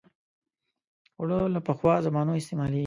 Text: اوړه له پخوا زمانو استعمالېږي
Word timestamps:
اوړه 1.17 1.37
له 1.55 1.59
پخوا 1.67 1.95
زمانو 2.07 2.39
استعمالېږي 2.39 2.79